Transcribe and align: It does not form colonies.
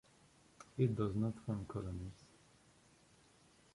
It 0.79 0.95
does 0.95 1.15
not 1.15 1.39
form 1.45 1.63
colonies. 1.67 2.25